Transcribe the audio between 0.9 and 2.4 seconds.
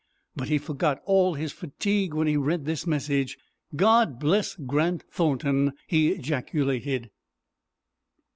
all his fatigue when he